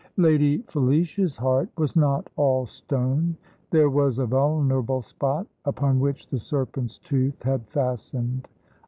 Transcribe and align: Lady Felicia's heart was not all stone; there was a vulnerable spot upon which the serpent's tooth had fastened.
Lady 0.17 0.63
Felicia's 0.63 1.37
heart 1.37 1.69
was 1.77 1.95
not 1.95 2.27
all 2.35 2.65
stone; 2.65 3.37
there 3.69 3.91
was 3.91 4.17
a 4.17 4.25
vulnerable 4.25 5.03
spot 5.03 5.45
upon 5.65 5.99
which 5.99 6.27
the 6.27 6.39
serpent's 6.39 6.97
tooth 6.97 7.43
had 7.43 7.67
fastened. 7.69 8.47